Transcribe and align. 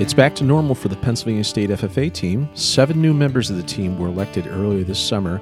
It's 0.00 0.14
back 0.14 0.36
to 0.36 0.44
normal 0.44 0.76
for 0.76 0.86
the 0.86 0.94
Pennsylvania 0.94 1.42
State 1.42 1.70
FFA 1.70 2.12
team. 2.12 2.48
Seven 2.54 3.02
new 3.02 3.12
members 3.12 3.50
of 3.50 3.56
the 3.56 3.64
team 3.64 3.98
were 3.98 4.06
elected 4.06 4.46
earlier 4.46 4.84
this 4.84 5.00
summer, 5.00 5.40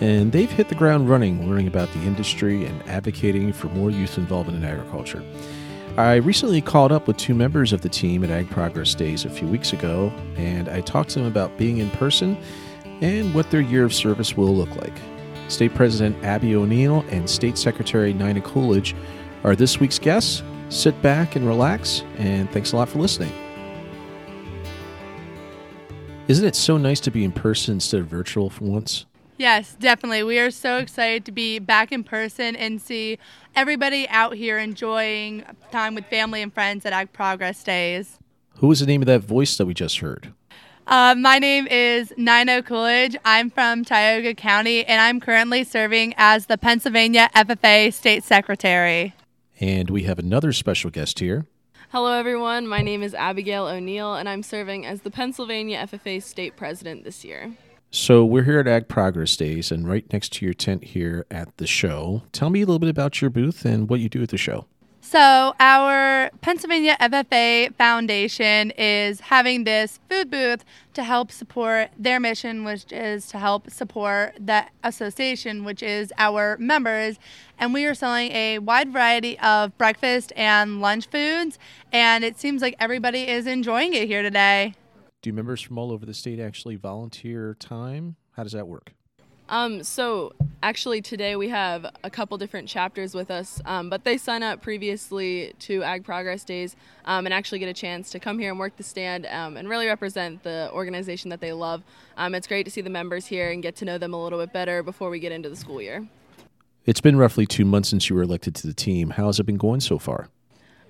and 0.00 0.32
they've 0.32 0.50
hit 0.50 0.68
the 0.68 0.74
ground 0.74 1.08
running, 1.08 1.48
learning 1.48 1.68
about 1.68 1.88
the 1.92 2.00
industry 2.00 2.64
and 2.64 2.82
advocating 2.88 3.52
for 3.52 3.68
more 3.68 3.92
youth 3.92 4.18
involvement 4.18 4.58
in 4.58 4.64
agriculture. 4.64 5.22
I 5.96 6.16
recently 6.16 6.60
called 6.60 6.90
up 6.90 7.06
with 7.06 7.16
two 7.16 7.32
members 7.32 7.72
of 7.72 7.82
the 7.82 7.88
team 7.88 8.24
at 8.24 8.30
Ag 8.30 8.50
Progress 8.50 8.92
Days 8.96 9.24
a 9.24 9.30
few 9.30 9.46
weeks 9.46 9.72
ago, 9.72 10.12
and 10.34 10.68
I 10.68 10.80
talked 10.80 11.10
to 11.10 11.20
them 11.20 11.28
about 11.28 11.56
being 11.56 11.78
in 11.78 11.88
person 11.90 12.36
and 13.02 13.32
what 13.32 13.52
their 13.52 13.60
year 13.60 13.84
of 13.84 13.94
service 13.94 14.36
will 14.36 14.52
look 14.52 14.74
like. 14.74 14.94
State 15.46 15.76
President 15.76 16.24
Abby 16.24 16.56
O'Neill 16.56 17.04
and 17.10 17.30
State 17.30 17.56
Secretary 17.56 18.12
Nina 18.12 18.40
Coolidge 18.40 18.96
are 19.44 19.54
this 19.54 19.78
week's 19.78 20.00
guests. 20.00 20.42
Sit 20.70 21.00
back 21.02 21.36
and 21.36 21.46
relax, 21.46 22.02
and 22.18 22.50
thanks 22.50 22.72
a 22.72 22.76
lot 22.76 22.88
for 22.88 22.98
listening. 22.98 23.32
Isn't 26.32 26.46
it 26.46 26.56
so 26.56 26.78
nice 26.78 26.98
to 27.00 27.10
be 27.10 27.24
in 27.24 27.32
person 27.32 27.74
instead 27.74 28.00
of 28.00 28.06
virtual 28.06 28.48
for 28.48 28.64
once? 28.64 29.04
Yes, 29.36 29.76
definitely. 29.78 30.22
We 30.22 30.38
are 30.38 30.50
so 30.50 30.78
excited 30.78 31.26
to 31.26 31.30
be 31.30 31.58
back 31.58 31.92
in 31.92 32.02
person 32.02 32.56
and 32.56 32.80
see 32.80 33.18
everybody 33.54 34.08
out 34.08 34.32
here 34.32 34.56
enjoying 34.56 35.44
time 35.70 35.94
with 35.94 36.06
family 36.06 36.40
and 36.40 36.50
friends 36.50 36.86
at 36.86 36.94
Ag 36.94 37.12
Progress 37.12 37.62
Days. 37.62 38.18
Who 38.60 38.68
was 38.68 38.80
the 38.80 38.86
name 38.86 39.02
of 39.02 39.06
that 39.08 39.20
voice 39.20 39.58
that 39.58 39.66
we 39.66 39.74
just 39.74 39.98
heard? 39.98 40.32
Uh, 40.86 41.14
my 41.18 41.38
name 41.38 41.66
is 41.66 42.14
Nina 42.16 42.62
Coolidge. 42.62 43.14
I'm 43.26 43.50
from 43.50 43.84
Tioga 43.84 44.32
County, 44.32 44.86
and 44.86 45.02
I'm 45.02 45.20
currently 45.20 45.64
serving 45.64 46.14
as 46.16 46.46
the 46.46 46.56
Pennsylvania 46.56 47.28
FFA 47.36 47.92
State 47.92 48.24
Secretary. 48.24 49.14
And 49.60 49.90
we 49.90 50.04
have 50.04 50.18
another 50.18 50.54
special 50.54 50.88
guest 50.88 51.18
here. 51.18 51.44
Hello, 51.92 52.10
everyone. 52.10 52.66
My 52.66 52.80
name 52.80 53.02
is 53.02 53.12
Abigail 53.12 53.66
O'Neill, 53.66 54.14
and 54.14 54.26
I'm 54.26 54.42
serving 54.42 54.86
as 54.86 55.02
the 55.02 55.10
Pennsylvania 55.10 55.86
FFA 55.86 56.22
State 56.22 56.56
President 56.56 57.04
this 57.04 57.22
year. 57.22 57.52
So, 57.90 58.24
we're 58.24 58.44
here 58.44 58.58
at 58.58 58.66
Ag 58.66 58.88
Progress 58.88 59.36
Days 59.36 59.70
and 59.70 59.86
right 59.86 60.10
next 60.10 60.32
to 60.32 60.46
your 60.46 60.54
tent 60.54 60.84
here 60.84 61.26
at 61.30 61.54
the 61.58 61.66
show. 61.66 62.22
Tell 62.32 62.48
me 62.48 62.62
a 62.62 62.64
little 62.64 62.78
bit 62.78 62.88
about 62.88 63.20
your 63.20 63.28
booth 63.28 63.66
and 63.66 63.90
what 63.90 64.00
you 64.00 64.08
do 64.08 64.22
at 64.22 64.30
the 64.30 64.38
show. 64.38 64.64
So, 65.12 65.52
our 65.60 66.30
Pennsylvania 66.40 66.96
FFA 66.98 67.74
Foundation 67.74 68.70
is 68.78 69.20
having 69.20 69.64
this 69.64 70.00
food 70.08 70.30
booth 70.30 70.64
to 70.94 71.04
help 71.04 71.30
support 71.30 71.90
their 71.98 72.18
mission, 72.18 72.64
which 72.64 72.90
is 72.90 73.26
to 73.26 73.38
help 73.38 73.68
support 73.68 74.38
the 74.40 74.64
association, 74.82 75.64
which 75.64 75.82
is 75.82 76.14
our 76.16 76.56
members. 76.56 77.18
And 77.58 77.74
we 77.74 77.84
are 77.84 77.92
selling 77.94 78.32
a 78.32 78.58
wide 78.60 78.90
variety 78.90 79.38
of 79.40 79.76
breakfast 79.76 80.32
and 80.34 80.80
lunch 80.80 81.08
foods, 81.08 81.58
and 81.92 82.24
it 82.24 82.40
seems 82.40 82.62
like 82.62 82.74
everybody 82.80 83.28
is 83.28 83.46
enjoying 83.46 83.92
it 83.92 84.08
here 84.08 84.22
today. 84.22 84.72
Do 85.20 85.30
members 85.34 85.60
from 85.60 85.76
all 85.76 85.92
over 85.92 86.06
the 86.06 86.14
state 86.14 86.40
actually 86.40 86.76
volunteer 86.76 87.54
time? 87.60 88.16
How 88.30 88.44
does 88.44 88.52
that 88.52 88.66
work? 88.66 88.94
Um, 89.52 89.82
so 89.84 90.32
actually 90.62 91.02
today 91.02 91.36
we 91.36 91.50
have 91.50 91.84
a 92.02 92.08
couple 92.08 92.38
different 92.38 92.70
chapters 92.70 93.14
with 93.14 93.30
us, 93.30 93.60
um, 93.66 93.90
but 93.90 94.02
they 94.02 94.16
sign 94.16 94.42
up 94.42 94.62
previously 94.62 95.52
to 95.58 95.82
Ag 95.82 96.06
Progress 96.06 96.42
Days 96.42 96.74
um, 97.04 97.26
and 97.26 97.34
actually 97.34 97.58
get 97.58 97.68
a 97.68 97.74
chance 97.74 98.08
to 98.12 98.18
come 98.18 98.38
here 98.38 98.48
and 98.48 98.58
work 98.58 98.78
the 98.78 98.82
stand 98.82 99.26
um, 99.26 99.58
and 99.58 99.68
really 99.68 99.86
represent 99.86 100.42
the 100.42 100.70
organization 100.72 101.28
that 101.28 101.42
they 101.42 101.52
love. 101.52 101.82
Um, 102.16 102.34
it's 102.34 102.46
great 102.46 102.62
to 102.62 102.70
see 102.70 102.80
the 102.80 102.88
members 102.88 103.26
here 103.26 103.50
and 103.50 103.62
get 103.62 103.76
to 103.76 103.84
know 103.84 103.98
them 103.98 104.14
a 104.14 104.22
little 104.24 104.38
bit 104.38 104.54
better 104.54 104.82
before 104.82 105.10
we 105.10 105.20
get 105.20 105.32
into 105.32 105.50
the 105.50 105.56
school 105.56 105.82
year. 105.82 106.08
It's 106.86 107.02
been 107.02 107.16
roughly 107.16 107.44
two 107.44 107.66
months 107.66 107.90
since 107.90 108.08
you 108.08 108.16
were 108.16 108.22
elected 108.22 108.54
to 108.54 108.66
the 108.66 108.74
team. 108.74 109.10
How 109.10 109.26
has 109.26 109.38
it 109.38 109.44
been 109.44 109.58
going 109.58 109.80
so 109.80 109.98
far? 109.98 110.30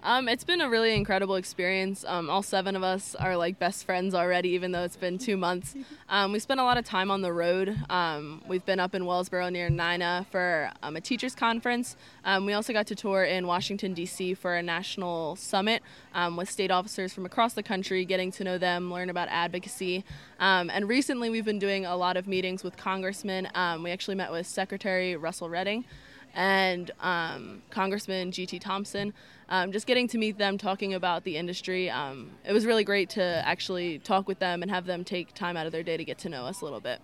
Um, 0.04 0.28
it's 0.28 0.42
been 0.42 0.60
a 0.60 0.68
really 0.68 0.96
incredible 0.96 1.36
experience. 1.36 2.04
Um, 2.04 2.28
all 2.28 2.42
seven 2.42 2.74
of 2.74 2.82
us 2.82 3.14
are 3.14 3.36
like 3.36 3.60
best 3.60 3.84
friends 3.84 4.16
already, 4.16 4.48
even 4.48 4.72
though 4.72 4.82
it's 4.82 4.96
been 4.96 5.16
two 5.16 5.36
months. 5.36 5.76
Um, 6.08 6.32
we 6.32 6.40
spent 6.40 6.58
a 6.58 6.64
lot 6.64 6.76
of 6.76 6.84
time 6.84 7.08
on 7.08 7.22
the 7.22 7.32
road. 7.32 7.76
Um, 7.88 8.42
we've 8.48 8.64
been 8.66 8.80
up 8.80 8.96
in 8.96 9.04
Wellsboro 9.04 9.52
near 9.52 9.70
Nina 9.70 10.26
for 10.32 10.72
um, 10.82 10.96
a 10.96 11.00
teachers 11.00 11.36
conference. 11.36 11.96
Um, 12.24 12.46
we 12.46 12.52
also 12.52 12.72
got 12.72 12.88
to 12.88 12.96
tour 12.96 13.22
in 13.22 13.46
Washington 13.46 13.94
D.C. 13.94 14.34
for 14.34 14.56
a 14.56 14.62
national 14.62 15.36
summit 15.36 15.84
with 16.36 16.50
state 16.50 16.72
officers 16.72 17.12
from 17.12 17.24
across 17.24 17.52
the 17.54 17.62
country, 17.62 18.04
getting 18.04 18.32
to 18.32 18.42
know 18.42 18.58
them, 18.58 18.92
learn 18.92 19.08
about 19.08 19.28
advocacy. 19.28 20.04
and 20.40 20.88
recently, 20.88 21.30
we've 21.30 21.44
been 21.44 21.60
doing 21.60 21.86
a 21.86 21.96
lot 21.96 22.16
of 22.16 22.26
meetings 22.26 22.64
with 22.64 22.76
congressmen. 22.76 23.48
we 23.80 23.92
actually 23.92 24.16
met 24.16 24.32
with 24.32 24.48
Secretary 24.48 25.14
Russell 25.14 25.48
Redding 25.48 25.84
and 26.34 26.90
um, 27.00 27.62
Congressman 27.70 28.32
G.T. 28.32 28.58
Thompson. 28.58 29.12
Um, 29.48 29.70
just 29.70 29.86
getting 29.86 30.08
to 30.08 30.18
meet 30.18 30.38
them, 30.38 30.56
talking 30.56 30.94
about 30.94 31.24
the 31.24 31.36
industry. 31.36 31.90
Um, 31.90 32.30
it 32.44 32.52
was 32.52 32.64
really 32.64 32.84
great 32.84 33.10
to 33.10 33.22
actually 33.22 33.98
talk 33.98 34.26
with 34.26 34.38
them 34.38 34.62
and 34.62 34.70
have 34.70 34.86
them 34.86 35.04
take 35.04 35.34
time 35.34 35.56
out 35.56 35.66
of 35.66 35.72
their 35.72 35.82
day 35.82 35.96
to 35.96 36.04
get 36.04 36.18
to 36.18 36.28
know 36.28 36.46
us 36.46 36.62
a 36.62 36.64
little 36.64 36.80
bit. 36.80 37.00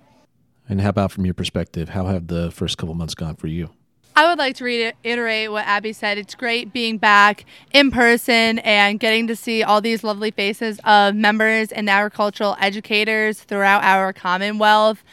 And 0.68 0.80
how 0.80 0.90
about 0.90 1.12
from 1.12 1.24
your 1.24 1.34
perspective? 1.34 1.90
How 1.90 2.06
have 2.06 2.28
the 2.28 2.50
first 2.50 2.78
couple 2.78 2.94
months 2.94 3.14
gone 3.14 3.36
for 3.36 3.46
you? 3.46 3.70
I 4.18 4.26
would 4.26 4.38
like 4.38 4.56
to 4.56 4.64
reiterate 4.64 5.52
what 5.52 5.64
Abby 5.64 5.92
said. 5.92 6.18
It's 6.18 6.34
great 6.34 6.72
being 6.72 6.98
back 6.98 7.44
in 7.72 7.92
person 7.92 8.58
and 8.58 8.98
getting 8.98 9.28
to 9.28 9.36
see 9.36 9.62
all 9.62 9.80
these 9.80 10.02
lovely 10.02 10.32
faces 10.32 10.80
of 10.82 11.14
members 11.14 11.70
and 11.70 11.88
agricultural 11.88 12.56
educators 12.58 13.40
throughout 13.40 13.84
our 13.84 14.12
Commonwealth 14.12 15.04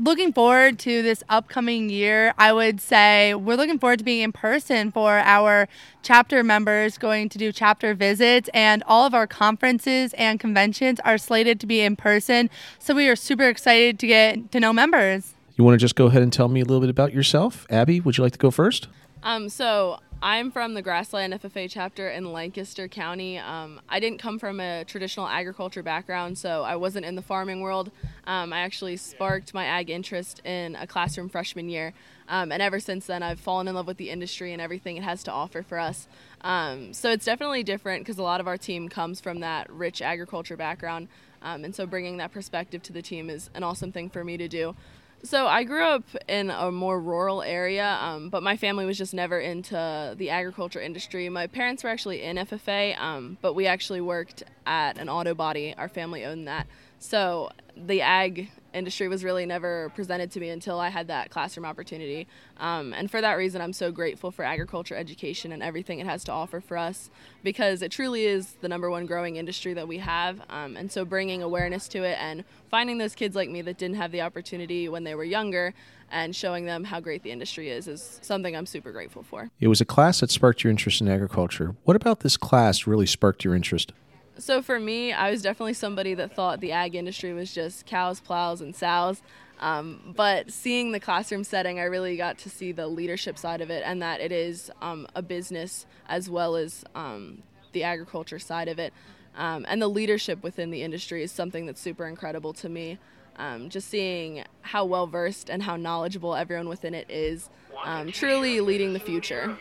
looking 0.00 0.32
forward 0.32 0.78
to 0.80 1.02
this 1.02 1.22
upcoming 1.28 1.90
year. 1.90 2.32
I 2.38 2.52
would 2.52 2.80
say 2.80 3.34
we're 3.34 3.56
looking 3.56 3.78
forward 3.78 3.98
to 3.98 4.04
being 4.04 4.22
in 4.22 4.32
person 4.32 4.90
for 4.90 5.18
our 5.18 5.68
chapter 6.02 6.42
members 6.42 6.96
going 6.96 7.28
to 7.28 7.38
do 7.38 7.52
chapter 7.52 7.94
visits, 7.94 8.48
and 8.54 8.82
all 8.86 9.06
of 9.06 9.14
our 9.14 9.26
conferences 9.26 10.14
and 10.14 10.40
conventions 10.40 11.00
are 11.00 11.18
slated 11.18 11.60
to 11.60 11.66
be 11.66 11.80
in 11.80 11.96
person. 11.96 12.48
So 12.78 12.94
we 12.94 13.08
are 13.08 13.16
super 13.16 13.48
excited 13.48 13.98
to 13.98 14.06
get 14.06 14.50
to 14.52 14.60
know 14.60 14.72
members. 14.72 15.34
You 15.56 15.64
want 15.64 15.74
to 15.74 15.84
just 15.84 15.94
go 15.94 16.06
ahead 16.06 16.22
and 16.22 16.32
tell 16.32 16.48
me 16.48 16.60
a 16.60 16.64
little 16.64 16.80
bit 16.80 16.88
about 16.88 17.12
yourself? 17.12 17.66
Abby, 17.68 18.00
would 18.00 18.16
you 18.16 18.24
like 18.24 18.32
to 18.32 18.38
go 18.38 18.50
first? 18.50 18.88
Um, 19.22 19.50
so 19.50 19.98
I'm 20.22 20.50
from 20.50 20.74
the 20.74 20.82
Grassland 20.82 21.32
FFA 21.32 21.66
chapter 21.70 22.10
in 22.10 22.30
Lancaster 22.30 22.88
County. 22.88 23.38
Um, 23.38 23.80
I 23.88 24.00
didn't 24.00 24.18
come 24.18 24.38
from 24.38 24.60
a 24.60 24.84
traditional 24.84 25.26
agriculture 25.26 25.82
background, 25.82 26.36
so 26.36 26.62
I 26.62 26.76
wasn't 26.76 27.06
in 27.06 27.14
the 27.14 27.22
farming 27.22 27.62
world. 27.62 27.90
Um, 28.26 28.52
I 28.52 28.60
actually 28.60 28.98
sparked 28.98 29.54
my 29.54 29.64
ag 29.64 29.88
interest 29.88 30.42
in 30.44 30.76
a 30.76 30.86
classroom 30.86 31.30
freshman 31.30 31.70
year, 31.70 31.94
um, 32.28 32.52
and 32.52 32.60
ever 32.60 32.80
since 32.80 33.06
then, 33.06 33.22
I've 33.22 33.40
fallen 33.40 33.66
in 33.66 33.74
love 33.74 33.86
with 33.86 33.96
the 33.96 34.10
industry 34.10 34.52
and 34.52 34.60
everything 34.60 34.98
it 34.98 35.04
has 35.04 35.22
to 35.22 35.32
offer 35.32 35.62
for 35.62 35.78
us. 35.78 36.06
Um, 36.42 36.92
so 36.92 37.10
it's 37.10 37.24
definitely 37.24 37.62
different 37.62 38.04
because 38.04 38.18
a 38.18 38.22
lot 38.22 38.40
of 38.40 38.46
our 38.46 38.58
team 38.58 38.90
comes 38.90 39.22
from 39.22 39.40
that 39.40 39.72
rich 39.72 40.02
agriculture 40.02 40.56
background, 40.56 41.08
um, 41.40 41.64
and 41.64 41.74
so 41.74 41.86
bringing 41.86 42.18
that 42.18 42.30
perspective 42.30 42.82
to 42.82 42.92
the 42.92 43.00
team 43.00 43.30
is 43.30 43.48
an 43.54 43.62
awesome 43.62 43.90
thing 43.90 44.10
for 44.10 44.22
me 44.22 44.36
to 44.36 44.48
do. 44.48 44.76
So 45.22 45.46
I 45.46 45.64
grew 45.64 45.84
up 45.84 46.04
in 46.28 46.50
a 46.50 46.70
more 46.70 46.98
rural 46.98 47.42
area, 47.42 47.98
um, 48.00 48.30
but 48.30 48.42
my 48.42 48.56
family 48.56 48.86
was 48.86 48.96
just 48.96 49.12
never 49.12 49.38
into 49.38 50.14
the 50.16 50.30
agriculture 50.30 50.80
industry. 50.80 51.28
My 51.28 51.46
parents 51.46 51.84
were 51.84 51.90
actually 51.90 52.22
in 52.22 52.36
FFA, 52.36 52.98
um, 52.98 53.36
but 53.42 53.52
we 53.52 53.66
actually 53.66 54.00
worked 54.00 54.42
at 54.66 54.96
an 54.96 55.10
auto 55.10 55.34
body. 55.34 55.74
Our 55.76 55.88
family 55.88 56.24
owned 56.24 56.48
that. 56.48 56.66
So 56.98 57.50
the 57.76 58.00
ag 58.00 58.50
industry 58.72 59.08
was 59.08 59.24
really 59.24 59.46
never 59.46 59.90
presented 59.94 60.30
to 60.32 60.40
me 60.40 60.50
until 60.50 60.78
I 60.78 60.88
had 60.88 61.08
that 61.08 61.30
classroom 61.30 61.64
opportunity. 61.64 62.26
Um, 62.58 62.92
and 62.92 63.10
for 63.10 63.20
that 63.20 63.34
reason, 63.34 63.60
I'm 63.60 63.72
so 63.72 63.90
grateful 63.92 64.30
for 64.30 64.44
agriculture 64.44 64.94
education 64.94 65.52
and 65.52 65.62
everything 65.62 65.98
it 65.98 66.06
has 66.06 66.24
to 66.24 66.32
offer 66.32 66.60
for 66.60 66.76
us 66.76 67.10
because 67.42 67.82
it 67.82 67.90
truly 67.90 68.24
is 68.24 68.56
the 68.60 68.68
number 68.68 68.90
one 68.90 69.06
growing 69.06 69.36
industry 69.36 69.74
that 69.74 69.88
we 69.88 69.98
have. 69.98 70.40
Um, 70.48 70.76
and 70.76 70.90
so 70.90 71.04
bringing 71.04 71.42
awareness 71.42 71.88
to 71.88 72.02
it 72.02 72.18
and 72.20 72.44
finding 72.68 72.98
those 72.98 73.14
kids 73.14 73.36
like 73.36 73.50
me 73.50 73.62
that 73.62 73.78
didn't 73.78 73.96
have 73.96 74.12
the 74.12 74.22
opportunity 74.22 74.88
when 74.88 75.04
they 75.04 75.14
were 75.14 75.24
younger 75.24 75.74
and 76.10 76.34
showing 76.34 76.64
them 76.64 76.84
how 76.84 77.00
great 77.00 77.22
the 77.22 77.30
industry 77.30 77.70
is 77.70 77.86
is 77.86 78.18
something 78.22 78.56
I'm 78.56 78.66
super 78.66 78.92
grateful 78.92 79.22
for. 79.22 79.50
It 79.60 79.68
was 79.68 79.80
a 79.80 79.84
class 79.84 80.20
that 80.20 80.30
sparked 80.30 80.64
your 80.64 80.70
interest 80.70 81.00
in 81.00 81.08
agriculture. 81.08 81.76
What 81.84 81.96
about 81.96 82.20
this 82.20 82.36
class 82.36 82.86
really 82.86 83.06
sparked 83.06 83.44
your 83.44 83.54
interest? 83.54 83.92
So 84.40 84.62
for 84.62 84.80
me, 84.80 85.12
I 85.12 85.30
was 85.30 85.42
definitely 85.42 85.74
somebody 85.74 86.14
that 86.14 86.34
thought 86.34 86.60
the 86.60 86.72
ag 86.72 86.94
industry 86.94 87.32
was 87.34 87.52
just 87.52 87.84
cows, 87.84 88.20
plows, 88.20 88.62
and 88.62 88.74
sows. 88.74 89.22
Um, 89.58 90.14
but 90.16 90.50
seeing 90.50 90.92
the 90.92 91.00
classroom 91.00 91.44
setting, 91.44 91.78
I 91.78 91.82
really 91.84 92.16
got 92.16 92.38
to 92.38 92.50
see 92.50 92.72
the 92.72 92.86
leadership 92.86 93.36
side 93.36 93.60
of 93.60 93.70
it 93.70 93.82
and 93.84 94.00
that 94.00 94.22
it 94.22 94.32
is 94.32 94.70
um, 94.80 95.06
a 95.14 95.20
business 95.20 95.84
as 96.08 96.30
well 96.30 96.56
as 96.56 96.82
um, 96.94 97.42
the 97.72 97.84
agriculture 97.84 98.38
side 98.38 98.68
of 98.68 98.78
it. 98.78 98.94
Um, 99.36 99.66
and 99.68 99.82
the 99.82 99.88
leadership 99.88 100.42
within 100.42 100.70
the 100.70 100.82
industry 100.82 101.22
is 101.22 101.30
something 101.30 101.66
that's 101.66 101.80
super 101.80 102.06
incredible 102.06 102.54
to 102.54 102.68
me. 102.70 102.98
Um, 103.36 103.68
just 103.68 103.88
seeing 103.88 104.44
how 104.62 104.86
well 104.86 105.06
versed 105.06 105.50
and 105.50 105.62
how 105.62 105.76
knowledgeable 105.76 106.34
everyone 106.34 106.68
within 106.68 106.94
it 106.94 107.10
is, 107.10 107.50
um, 107.84 108.10
truly 108.10 108.60
leading 108.60 108.94
the 108.94 109.00
future. 109.00 109.56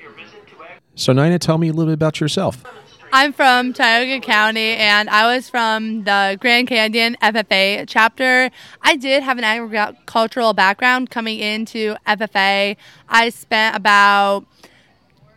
So, 0.96 1.14
Nina, 1.14 1.40
tell 1.40 1.58
me 1.58 1.68
a 1.68 1.74
little 1.74 1.92
bit 1.92 1.94
about 1.94 2.20
yourself. 2.20 2.64
I'm 3.12 3.34
from 3.34 3.74
Tioga 3.74 4.20
County 4.20 4.76
and 4.76 5.10
I 5.10 5.34
was 5.36 5.50
from 5.50 6.04
the 6.04 6.38
Grand 6.40 6.68
Canyon 6.68 7.18
FFA 7.24 7.86
chapter. 7.88 8.52
I 8.84 8.98
did 8.98 9.24
have 9.24 9.40
an 9.40 9.44
agricultural 9.44 10.54
background 10.54 11.10
coming 11.10 11.40
into 11.40 11.96
FFA. 12.06 12.78
I 13.10 13.30
spent 13.30 13.76
about 13.76 14.46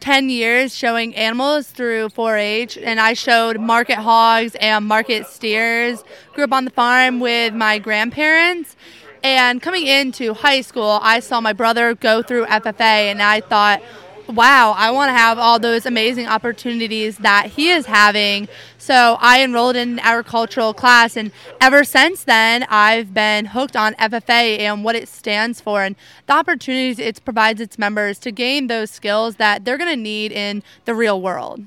10 0.00 0.28
years 0.28 0.74
showing 0.74 1.14
animals 1.16 1.68
through 1.68 2.10
4 2.10 2.36
H, 2.36 2.76
and 2.76 3.00
I 3.00 3.14
showed 3.14 3.58
market 3.58 3.96
hogs 3.96 4.54
and 4.56 4.84
market 4.84 5.26
steers. 5.26 6.04
Grew 6.34 6.44
up 6.44 6.52
on 6.52 6.66
the 6.66 6.70
farm 6.70 7.20
with 7.20 7.54
my 7.54 7.78
grandparents. 7.78 8.76
And 9.24 9.62
coming 9.62 9.86
into 9.86 10.34
high 10.34 10.60
school, 10.60 10.98
I 11.00 11.20
saw 11.20 11.40
my 11.40 11.54
brother 11.54 11.94
go 11.94 12.22
through 12.22 12.44
FFA, 12.46 13.10
and 13.10 13.22
I 13.22 13.40
thought, 13.40 13.80
wow, 14.28 14.72
I 14.76 14.90
want 14.90 15.08
to 15.08 15.12
have 15.12 15.38
all 15.38 15.58
those 15.58 15.86
amazing 15.86 16.26
opportunities 16.26 17.18
that 17.18 17.46
he 17.46 17.70
is 17.70 17.86
having. 17.86 18.48
So 18.78 19.16
I 19.20 19.42
enrolled 19.42 19.76
in 19.76 19.92
an 19.92 19.98
agricultural 20.00 20.74
class, 20.74 21.16
and 21.16 21.30
ever 21.60 21.84
since 21.84 22.24
then, 22.24 22.64
I've 22.68 23.14
been 23.14 23.46
hooked 23.46 23.76
on 23.76 23.94
FFA 23.94 24.60
and 24.60 24.84
what 24.84 24.96
it 24.96 25.08
stands 25.08 25.60
for 25.60 25.82
and 25.82 25.96
the 26.26 26.34
opportunities 26.34 26.98
it 26.98 27.24
provides 27.24 27.60
its 27.60 27.78
members 27.78 28.18
to 28.20 28.32
gain 28.32 28.66
those 28.66 28.90
skills 28.90 29.36
that 29.36 29.64
they're 29.64 29.78
going 29.78 29.90
to 29.90 30.02
need 30.02 30.32
in 30.32 30.62
the 30.84 30.94
real 30.94 31.20
world. 31.20 31.64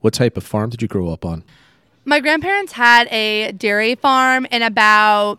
What 0.00 0.14
type 0.14 0.36
of 0.36 0.44
farm 0.44 0.70
did 0.70 0.82
you 0.82 0.88
grow 0.88 1.10
up 1.10 1.24
on? 1.24 1.44
My 2.04 2.20
grandparents 2.20 2.72
had 2.72 3.06
a 3.08 3.52
dairy 3.52 3.94
farm, 3.94 4.46
and 4.50 4.64
about 4.64 5.38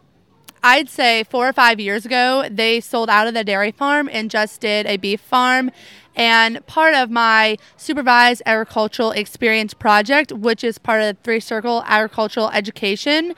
I'd 0.64 0.90
say 0.90 1.24
four 1.24 1.50
or 1.50 1.54
five 1.54 1.80
years 1.80 2.06
ago, 2.06 2.48
they 2.50 2.80
sold 2.82 3.10
out 3.10 3.28
of 3.28 3.34
the 3.34 3.44
dairy 3.44 3.72
farm 3.72 4.08
and 4.12 4.30
just 4.30 4.62
did 4.62 4.86
a 4.86 4.98
beef 4.98 5.20
farm. 5.20 5.72
And 6.16 6.66
part 6.68 6.94
of 6.94 7.10
my 7.10 7.58
supervised 7.78 8.42
agricultural 8.46 9.12
experience 9.12 9.74
project, 9.74 10.32
which 10.32 10.64
is 10.64 10.78
part 10.78 11.02
of 11.02 11.16
the 11.16 11.22
Three 11.24 11.40
Circle 11.40 11.84
Agricultural 11.86 12.50
Education, 12.50 13.34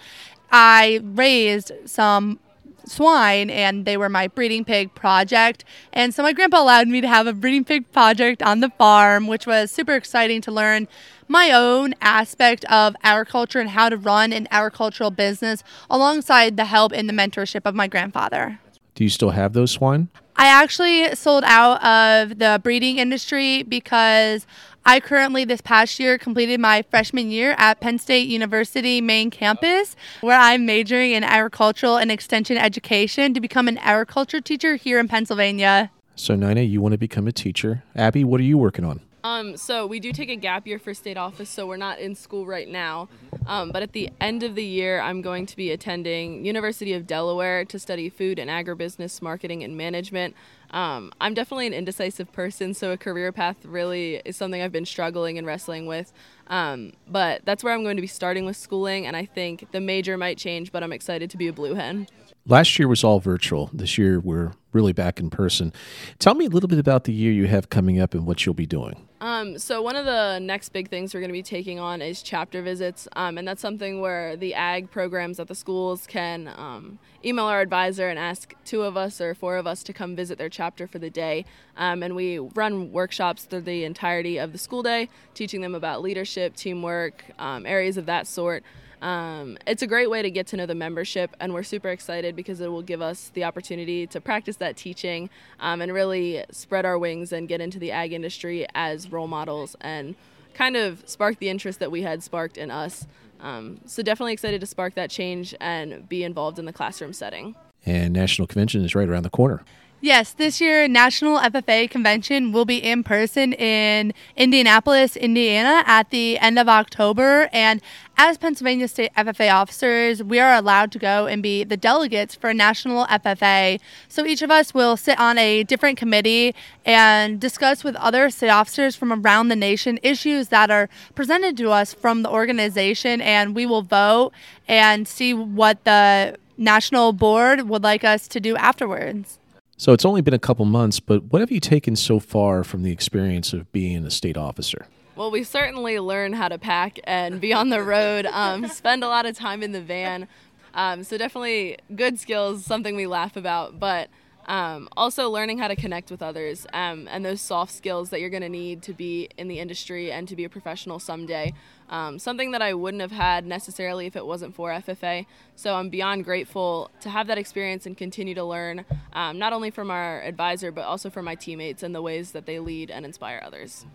I 0.51 0.99
raised 1.03 1.71
some 1.85 2.39
swine 2.85 3.49
and 3.49 3.85
they 3.85 3.97
were 3.97 4.09
my 4.09 4.27
breeding 4.27 4.65
pig 4.65 4.93
project. 4.93 5.63
And 5.91 6.13
so 6.13 6.23
my 6.23 6.33
grandpa 6.33 6.61
allowed 6.61 6.87
me 6.87 7.01
to 7.01 7.07
have 7.07 7.27
a 7.27 7.33
breeding 7.33 7.63
pig 7.63 7.91
project 7.91 8.41
on 8.43 8.59
the 8.59 8.69
farm, 8.71 9.27
which 9.27 9.47
was 9.47 9.71
super 9.71 9.93
exciting 9.93 10.41
to 10.41 10.51
learn 10.51 10.87
my 11.27 11.51
own 11.51 11.95
aspect 12.01 12.65
of 12.65 12.95
agriculture 13.01 13.59
and 13.59 13.69
how 13.69 13.89
to 13.89 13.97
run 13.97 14.33
an 14.33 14.47
agricultural 14.51 15.11
business 15.11 15.63
alongside 15.89 16.57
the 16.57 16.65
help 16.65 16.91
and 16.91 17.07
the 17.07 17.13
mentorship 17.13 17.61
of 17.65 17.73
my 17.73 17.87
grandfather. 17.87 18.59
Do 18.95 19.03
you 19.03 19.09
still 19.09 19.31
have 19.31 19.53
those 19.53 19.71
swine? 19.71 20.09
I 20.35 20.47
actually 20.47 21.15
sold 21.15 21.43
out 21.45 21.83
of 21.83 22.39
the 22.39 22.59
breeding 22.63 22.97
industry 22.97 23.63
because 23.63 24.45
I 24.85 24.99
currently, 24.99 25.45
this 25.45 25.61
past 25.61 25.99
year, 25.99 26.17
completed 26.17 26.59
my 26.59 26.83
freshman 26.89 27.31
year 27.31 27.55
at 27.57 27.79
Penn 27.79 27.99
State 27.99 28.27
University 28.27 28.99
main 28.99 29.31
campus, 29.31 29.95
where 30.21 30.37
I'm 30.37 30.65
majoring 30.65 31.11
in 31.11 31.23
agricultural 31.23 31.97
and 31.97 32.11
extension 32.11 32.57
education 32.57 33.33
to 33.33 33.39
become 33.39 33.67
an 33.67 33.77
agriculture 33.77 34.41
teacher 34.41 34.75
here 34.75 34.99
in 34.99 35.07
Pennsylvania. 35.07 35.91
So, 36.15 36.35
Nina, 36.35 36.61
you 36.61 36.81
want 36.81 36.91
to 36.91 36.97
become 36.97 37.27
a 37.27 37.31
teacher. 37.31 37.83
Abby, 37.95 38.23
what 38.23 38.39
are 38.41 38.43
you 38.43 38.57
working 38.57 38.85
on? 38.85 38.99
Um, 39.23 39.55
so 39.55 39.87
we 39.87 40.01
do 40.01 40.11
take 40.11 40.29
a 40.29 40.35
gap 40.35 40.67
year 40.67 40.77
for 40.77 40.93
state 40.93 41.15
office, 41.15 41.49
so 41.49 41.65
we're 41.65 41.77
not 41.77 41.99
in 41.99 42.13
school 42.13 42.45
right 42.45 42.67
now. 42.67 43.07
Um, 43.45 43.71
but 43.71 43.83
at 43.83 43.93
the 43.93 44.09
end 44.21 44.43
of 44.43 44.55
the 44.55 44.63
year, 44.63 44.99
I'm 45.01 45.21
going 45.21 45.45
to 45.45 45.55
be 45.55 45.71
attending 45.71 46.45
University 46.45 46.93
of 46.93 47.05
Delaware 47.05 47.65
to 47.65 47.79
study 47.79 48.09
food 48.09 48.39
and 48.39 48.49
agribusiness 48.49 49.21
marketing 49.21 49.63
and 49.63 49.75
management. 49.75 50.35
Um, 50.71 51.11
I'm 51.21 51.33
definitely 51.33 51.67
an 51.67 51.73
indecisive 51.73 52.31
person, 52.31 52.73
so 52.73 52.91
a 52.91 52.97
career 52.97 53.31
path 53.31 53.57
really 53.63 54.21
is 54.25 54.35
something 54.35 54.61
I've 54.61 54.71
been 54.71 54.85
struggling 54.85 55.37
and 55.37 55.45
wrestling 55.45 55.85
with. 55.85 56.11
Um, 56.47 56.93
but 57.07 57.41
that's 57.45 57.63
where 57.63 57.73
I'm 57.73 57.83
going 57.83 57.97
to 57.97 58.01
be 58.01 58.07
starting 58.07 58.45
with 58.45 58.57
schooling, 58.57 59.05
and 59.05 59.15
I 59.15 59.25
think 59.25 59.71
the 59.71 59.81
major 59.81 60.17
might 60.17 60.37
change, 60.37 60.71
but 60.71 60.81
I'm 60.81 60.93
excited 60.93 61.29
to 61.29 61.37
be 61.37 61.47
a 61.47 61.53
blue 61.53 61.75
hen. 61.75 62.07
Last 62.45 62.77
year 62.77 62.89
was 62.89 63.05
all 63.05 63.21
virtual. 63.21 63.69
This 63.71 63.97
year 63.97 64.19
we're 64.19 64.51
really 64.73 64.91
back 64.91 65.17
in 65.17 65.29
person. 65.29 65.71
Tell 66.19 66.33
me 66.33 66.45
a 66.45 66.49
little 66.49 66.67
bit 66.67 66.77
about 66.77 67.05
the 67.05 67.13
year 67.13 67.31
you 67.31 67.47
have 67.47 67.69
coming 67.69 68.01
up 68.01 68.13
and 68.13 68.25
what 68.25 68.45
you'll 68.45 68.53
be 68.53 68.65
doing. 68.65 69.07
Um, 69.21 69.57
so 69.57 69.81
one 69.81 69.95
of 69.95 70.03
the 70.03 70.39
next 70.39 70.69
big 70.69 70.89
things 70.89 71.13
we're 71.13 71.21
going 71.21 71.29
to 71.29 71.33
be 71.33 71.41
taking 71.41 71.79
on 71.79 72.01
is 72.01 72.21
chapter 72.21 72.61
visits, 72.61 73.07
um, 73.15 73.37
and 73.37 73.47
that's 73.47 73.61
something 73.61 74.01
where 74.01 74.35
the 74.35 74.53
ag 74.53 74.91
programs 74.91 75.39
at 75.39 75.47
the 75.47 75.55
schools 75.55 76.05
can 76.05 76.49
um, 76.57 76.99
email 77.23 77.45
our 77.45 77.61
advisor 77.61 78.09
and 78.09 78.19
ask 78.19 78.53
two 78.65 78.81
of 78.81 78.97
us 78.97 79.21
or 79.21 79.33
four 79.33 79.55
of 79.55 79.65
us 79.65 79.81
to 79.83 79.93
come 79.93 80.13
visit 80.13 80.37
their 80.37 80.49
chapter 80.49 80.85
for 80.85 80.99
the 80.99 81.09
day. 81.09 81.45
Um, 81.77 82.03
and 82.03 82.13
we 82.13 82.39
run 82.39 82.91
workshops 82.91 83.45
through 83.45 83.61
the 83.61 83.85
entirety 83.85 84.37
of 84.37 84.51
the 84.51 84.57
school 84.57 84.83
day, 84.83 85.07
teaching 85.33 85.61
them 85.61 85.75
about 85.75 86.01
leadership, 86.01 86.57
teamwork, 86.57 87.23
um, 87.39 87.65
areas 87.65 87.95
of 87.95 88.05
that 88.07 88.27
sort. 88.27 88.63
Um, 89.03 89.57
it's 89.67 89.81
a 89.81 89.87
great 89.87 90.09
way 90.09 90.21
to 90.21 90.31
get 90.31 90.47
to 90.47 90.57
know 90.57 90.65
the 90.65 90.75
membership, 90.75 91.35
and 91.41 91.53
we're 91.53 91.63
super 91.63 91.89
excited 91.89 92.37
because 92.37 92.61
it 92.61 92.71
will 92.71 92.81
give 92.81 93.01
us 93.01 93.31
the 93.33 93.43
opportunity 93.43 94.07
to 94.07 94.21
practice 94.21 94.55
that 94.57 94.77
teaching 94.77 95.29
um, 95.59 95.81
and 95.81 95.91
really 95.93 96.45
spread 96.51 96.85
our 96.85 96.97
wings 96.97 97.33
and 97.33 97.49
get 97.49 97.59
into 97.59 97.79
the 97.79 97.91
ag 97.91 98.13
industry 98.13 98.65
as 98.73 99.11
role 99.11 99.27
models 99.27 99.75
and 99.81 100.15
kind 100.53 100.77
of 100.77 101.03
spark 101.05 101.37
the 101.39 101.49
interest 101.49 101.81
that 101.81 101.91
we 101.91 102.03
had 102.03 102.23
sparked 102.23 102.57
in 102.57 102.71
us. 102.71 103.05
Um, 103.41 103.81
so, 103.85 104.01
definitely 104.01 104.31
excited 104.31 104.61
to 104.61 104.67
spark 104.67 104.95
that 104.95 105.09
change 105.09 105.53
and 105.59 106.07
be 106.07 106.23
involved 106.23 106.57
in 106.57 106.63
the 106.63 106.71
classroom 106.71 107.11
setting. 107.11 107.57
And 107.85 108.13
National 108.13 108.47
Convention 108.47 108.85
is 108.85 108.95
right 108.95 109.09
around 109.09 109.23
the 109.23 109.29
corner. 109.29 109.65
Yes, 110.03 110.33
this 110.33 110.59
year 110.59 110.85
National 110.89 111.39
FFA 111.39 111.89
Convention 111.89 112.51
will 112.51 112.65
be 112.65 112.75
in 112.75 113.05
person 113.05 113.53
in 113.53 114.13
Indianapolis, 114.35 115.15
Indiana 115.15 115.81
at 115.85 116.09
the 116.09 116.37
end 116.39 116.59
of 116.59 116.67
October. 116.67 117.47
And 117.53 117.81
as 118.17 118.37
Pennsylvania 118.37 118.89
State 118.89 119.13
FFA 119.15 119.53
officers, 119.53 120.21
we 120.21 120.41
are 120.41 120.55
allowed 120.55 120.91
to 120.91 120.99
go 120.99 121.27
and 121.27 121.41
be 121.41 121.63
the 121.63 121.77
delegates 121.77 122.35
for 122.35 122.53
National 122.53 123.05
FFA. 123.05 123.79
So 124.09 124.25
each 124.25 124.41
of 124.41 124.51
us 124.51 124.73
will 124.73 124.97
sit 124.97 125.17
on 125.21 125.37
a 125.37 125.63
different 125.63 125.97
committee 125.97 126.53
and 126.83 127.39
discuss 127.39 127.85
with 127.85 127.95
other 127.95 128.29
state 128.29 128.49
officers 128.49 128.97
from 128.97 129.13
around 129.13 129.47
the 129.47 129.55
nation 129.55 129.99
issues 130.03 130.49
that 130.49 130.69
are 130.69 130.89
presented 131.15 131.55
to 131.59 131.71
us 131.71 131.93
from 131.93 132.23
the 132.23 132.29
organization. 132.29 133.21
And 133.21 133.55
we 133.55 133.65
will 133.65 133.83
vote 133.83 134.33
and 134.67 135.07
see 135.07 135.33
what 135.33 135.85
the 135.85 136.35
national 136.57 137.13
board 137.13 137.69
would 137.69 137.83
like 137.83 138.03
us 138.03 138.27
to 138.27 138.41
do 138.41 138.57
afterwards. 138.57 139.39
So 139.77 139.91
it's 139.91 140.05
only 140.05 140.21
been 140.21 140.33
a 140.33 140.39
couple 140.39 140.65
months, 140.65 140.99
but 140.99 141.25
what 141.25 141.39
have 141.39 141.51
you 141.51 141.59
taken 141.59 141.95
so 141.95 142.19
far 142.19 142.63
from 142.63 142.83
the 142.83 142.91
experience 142.91 143.53
of 143.53 143.71
being 143.71 144.05
a 144.05 144.11
state 144.11 144.37
officer? 144.37 144.85
Well, 145.15 145.31
we 145.31 145.43
certainly 145.43 145.99
learn 145.99 146.33
how 146.33 146.47
to 146.47 146.57
pack 146.57 146.99
and 147.03 147.39
be 147.39 147.53
on 147.53 147.69
the 147.69 147.83
road, 147.83 148.25
um, 148.31 148.67
spend 148.67 149.03
a 149.03 149.07
lot 149.07 149.25
of 149.25 149.35
time 149.35 149.61
in 149.63 149.71
the 149.71 149.81
van. 149.81 150.27
Um, 150.73 151.03
so 151.03 151.17
definitely 151.17 151.77
good 151.95 152.19
skills, 152.19 152.65
something 152.65 152.95
we 152.95 153.05
laugh 153.05 153.35
about, 153.35 153.79
but 153.79 154.09
um, 154.45 154.89
also 154.97 155.29
learning 155.29 155.57
how 155.57 155.67
to 155.67 155.75
connect 155.75 156.11
with 156.11 156.21
others 156.21 156.65
um, 156.73 157.07
and 157.09 157.23
those 157.23 157.41
soft 157.41 157.71
skills 157.71 158.09
that 158.09 158.19
you're 158.19 158.29
going 158.29 158.43
to 158.43 158.49
need 158.49 158.81
to 158.83 158.93
be 158.93 159.29
in 159.37 159.47
the 159.47 159.59
industry 159.59 160.11
and 160.11 160.27
to 160.27 160.35
be 160.35 160.43
a 160.43 160.49
professional 160.49 160.99
someday. 160.99 161.53
Um, 161.89 162.17
something 162.19 162.51
that 162.51 162.61
I 162.61 162.73
wouldn't 162.73 163.01
have 163.01 163.11
had 163.11 163.45
necessarily 163.45 164.05
if 164.05 164.15
it 164.15 164.25
wasn't 164.25 164.55
for 164.55 164.71
FFA. 164.71 165.25
So 165.55 165.75
I'm 165.75 165.89
beyond 165.89 166.25
grateful 166.25 166.89
to 167.01 167.09
have 167.09 167.27
that 167.27 167.37
experience 167.37 167.85
and 167.85 167.97
continue 167.97 168.35
to 168.35 168.43
learn, 168.43 168.85
um, 169.13 169.37
not 169.37 169.53
only 169.53 169.69
from 169.69 169.91
our 169.91 170.21
advisor, 170.21 170.71
but 170.71 170.85
also 170.85 171.09
from 171.09 171.25
my 171.25 171.35
teammates 171.35 171.83
and 171.83 171.93
the 171.93 172.01
ways 172.01 172.31
that 172.31 172.45
they 172.45 172.59
lead 172.59 172.89
and 172.89 173.05
inspire 173.05 173.41
others. 173.45 173.85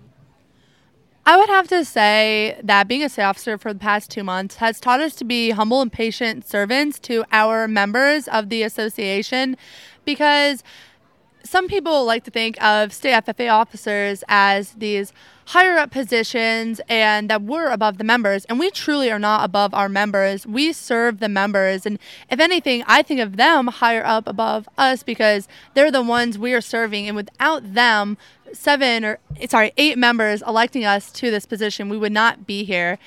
I 1.29 1.37
would 1.37 1.51
have 1.51 1.69
to 1.69 1.85
say 1.85 2.59
that 2.65 2.89
being 2.89 3.03
a 3.03 3.09
state 3.11 3.25
officer 3.25 3.59
for 3.59 3.75
the 3.75 3.79
past 3.79 4.11
two 4.11 4.25
months 4.25 4.57
has 4.57 4.81
taught 4.81 5.01
us 5.01 5.15
to 5.17 5.27
be 5.27 5.51
humble 5.51 5.83
and 5.83 5.93
patient 5.93 6.49
servants 6.49 6.99
to 7.01 7.23
our 7.31 7.69
members 7.69 8.29
of 8.29 8.49
the 8.49 8.63
association 8.63 9.55
because 10.07 10.65
some 11.45 11.69
people 11.69 12.05
like 12.05 12.25
to 12.25 12.31
think 12.31 12.63
of 12.63 12.93
state 12.93 13.25
FFA 13.25 13.53
officers 13.53 14.23
as 14.29 14.73
these 14.73 15.13
higher 15.47 15.79
up 15.79 15.91
positions 15.91 16.79
and 16.91 17.31
that 17.31 17.41
we're 17.41 17.71
above 17.71 17.97
the 17.97 18.05
members. 18.05 18.45
And 18.47 18.59
we 18.59 18.71
truly 18.71 19.11
are 19.11 19.19
not 19.19 19.45
above 19.45 19.73
our 19.73 19.89
members. 19.89 20.47
We 20.47 20.75
serve 20.75 21.21
the 21.21 21.29
members. 21.29 21.87
And 21.87 21.99
if 22.31 22.39
anything, 22.39 22.85
I 22.87 23.03
think 23.03 23.21
of 23.21 23.37
them 23.37 23.69
higher 23.69 24.05
up 24.05 24.27
above 24.27 24.69
us 24.77 25.03
because 25.03 25.49
they're 25.73 25.91
the 25.91 26.03
ones 26.03 26.39
we 26.39 26.53
are 26.53 26.61
serving. 26.61 27.07
And 27.07 27.17
without 27.17 27.73
them, 27.73 28.19
seven 28.53 29.05
or 29.05 29.19
sorry, 29.49 29.73
eight 29.79 29.97
members 29.97 30.43
electing 30.47 30.85
us 30.85 31.11
to 31.13 31.31
this 31.31 31.47
position, 31.47 31.89
we 31.89 31.97
would 31.97 32.13
not 32.13 32.47
be 32.47 32.65
here. 32.65 32.99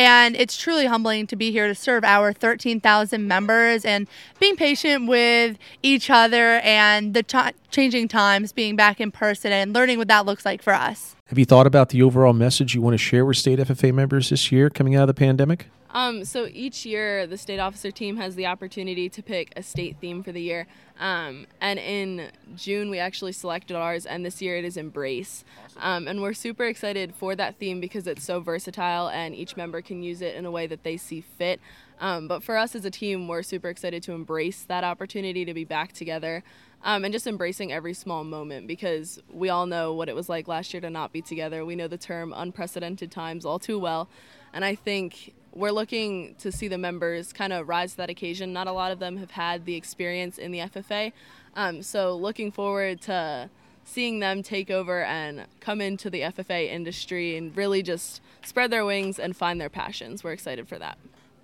And 0.00 0.34
it's 0.34 0.56
truly 0.56 0.86
humbling 0.86 1.26
to 1.26 1.36
be 1.36 1.52
here 1.52 1.66
to 1.66 1.74
serve 1.74 2.04
our 2.04 2.32
13,000 2.32 3.28
members 3.28 3.84
and 3.84 4.08
being 4.38 4.56
patient 4.56 5.06
with 5.06 5.58
each 5.82 6.08
other 6.08 6.60
and 6.60 7.12
the 7.12 7.22
t- 7.22 7.38
changing 7.70 8.08
times, 8.08 8.50
being 8.50 8.76
back 8.76 8.98
in 8.98 9.10
person 9.10 9.52
and 9.52 9.74
learning 9.74 9.98
what 9.98 10.08
that 10.08 10.24
looks 10.24 10.46
like 10.46 10.62
for 10.62 10.72
us. 10.72 11.16
Have 11.30 11.38
you 11.38 11.44
thought 11.44 11.68
about 11.68 11.90
the 11.90 12.02
overall 12.02 12.32
message 12.32 12.74
you 12.74 12.82
want 12.82 12.94
to 12.94 12.98
share 12.98 13.24
with 13.24 13.36
state 13.36 13.60
FFA 13.60 13.94
members 13.94 14.30
this 14.30 14.50
year 14.50 14.68
coming 14.68 14.96
out 14.96 15.02
of 15.02 15.06
the 15.06 15.14
pandemic? 15.14 15.68
Um, 15.90 16.24
so 16.24 16.48
each 16.52 16.84
year, 16.84 17.24
the 17.24 17.38
state 17.38 17.60
officer 17.60 17.92
team 17.92 18.16
has 18.16 18.34
the 18.34 18.46
opportunity 18.46 19.08
to 19.08 19.22
pick 19.22 19.52
a 19.54 19.62
state 19.62 19.96
theme 20.00 20.24
for 20.24 20.32
the 20.32 20.42
year. 20.42 20.66
Um, 20.98 21.46
and 21.60 21.78
in 21.78 22.32
June, 22.56 22.90
we 22.90 22.98
actually 22.98 23.30
selected 23.30 23.76
ours, 23.76 24.06
and 24.06 24.26
this 24.26 24.42
year 24.42 24.56
it 24.56 24.64
is 24.64 24.76
Embrace. 24.76 25.44
Um, 25.76 26.08
and 26.08 26.20
we're 26.20 26.32
super 26.32 26.64
excited 26.64 27.14
for 27.14 27.36
that 27.36 27.60
theme 27.60 27.78
because 27.78 28.08
it's 28.08 28.24
so 28.24 28.40
versatile 28.40 29.08
and 29.08 29.32
each 29.32 29.56
member 29.56 29.80
can 29.82 30.02
use 30.02 30.22
it 30.22 30.34
in 30.34 30.46
a 30.46 30.50
way 30.50 30.66
that 30.66 30.82
they 30.82 30.96
see 30.96 31.20
fit. 31.20 31.60
Um, 32.00 32.26
but 32.26 32.42
for 32.42 32.56
us 32.56 32.74
as 32.74 32.84
a 32.84 32.90
team, 32.90 33.28
we're 33.28 33.42
super 33.42 33.68
excited 33.68 34.02
to 34.04 34.12
embrace 34.12 34.62
that 34.64 34.82
opportunity 34.82 35.44
to 35.44 35.54
be 35.54 35.64
back 35.64 35.92
together 35.92 36.42
um, 36.82 37.04
and 37.04 37.12
just 37.12 37.26
embracing 37.26 37.72
every 37.72 37.94
small 37.94 38.24
moment 38.24 38.66
because 38.66 39.20
we 39.30 39.48
all 39.48 39.66
know 39.66 39.92
what 39.92 40.08
it 40.08 40.14
was 40.14 40.28
like 40.28 40.48
last 40.48 40.72
year 40.72 40.80
to 40.80 40.90
not 40.90 41.12
be 41.12 41.20
together. 41.20 41.64
We 41.64 41.76
know 41.76 41.88
the 41.88 41.98
term 41.98 42.32
unprecedented 42.34 43.10
times 43.10 43.44
all 43.44 43.58
too 43.58 43.78
well. 43.78 44.08
And 44.52 44.64
I 44.64 44.74
think 44.74 45.34
we're 45.52 45.72
looking 45.72 46.34
to 46.36 46.50
see 46.50 46.68
the 46.68 46.78
members 46.78 47.32
kind 47.32 47.52
of 47.52 47.68
rise 47.68 47.92
to 47.92 47.96
that 47.98 48.10
occasion. 48.10 48.52
Not 48.52 48.66
a 48.66 48.72
lot 48.72 48.92
of 48.92 48.98
them 48.98 49.18
have 49.18 49.32
had 49.32 49.66
the 49.66 49.74
experience 49.74 50.38
in 50.38 50.52
the 50.52 50.60
FFA. 50.60 51.12
Um, 51.54 51.82
so 51.82 52.16
looking 52.16 52.50
forward 52.50 53.00
to 53.02 53.50
seeing 53.84 54.20
them 54.20 54.42
take 54.42 54.70
over 54.70 55.02
and 55.02 55.46
come 55.60 55.80
into 55.80 56.08
the 56.08 56.20
FFA 56.20 56.68
industry 56.68 57.36
and 57.36 57.54
really 57.56 57.82
just 57.82 58.20
spread 58.42 58.70
their 58.70 58.84
wings 58.84 59.18
and 59.18 59.36
find 59.36 59.60
their 59.60 59.68
passions. 59.68 60.22
We're 60.22 60.32
excited 60.32 60.68
for 60.68 60.78
that. 60.78 60.96